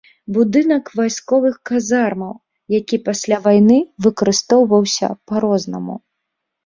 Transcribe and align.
Будынак 0.35 0.85
вайсковых 0.99 1.59
казармаў, 1.69 2.33
які 2.79 2.97
пасля 3.09 3.37
вайны 3.47 3.77
выкарыстоўваўся 4.07 5.07
па-рознаму. 5.33 5.95